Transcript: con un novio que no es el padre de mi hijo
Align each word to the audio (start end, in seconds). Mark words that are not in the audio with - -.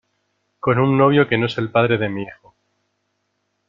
con 0.59 0.79
un 0.79 0.97
novio 0.97 1.27
que 1.27 1.37
no 1.37 1.45
es 1.45 1.59
el 1.59 1.69
padre 1.69 1.99
de 1.99 2.09
mi 2.09 2.23
hijo 2.23 2.55